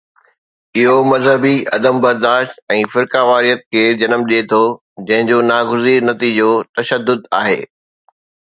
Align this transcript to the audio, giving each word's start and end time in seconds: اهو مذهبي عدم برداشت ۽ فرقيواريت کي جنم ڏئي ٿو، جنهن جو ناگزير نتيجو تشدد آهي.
اهو 0.77 0.95
مذهبي 1.11 1.51
عدم 1.75 1.95
برداشت 2.05 2.55
۽ 2.77 2.87
فرقيواريت 2.93 3.61
کي 3.75 3.83
جنم 4.01 4.25
ڏئي 4.31 4.47
ٿو، 4.55 4.63
جنهن 5.11 5.31
جو 5.33 5.39
ناگزير 5.53 6.11
نتيجو 6.11 6.49
تشدد 6.81 7.33
آهي. 7.43 7.59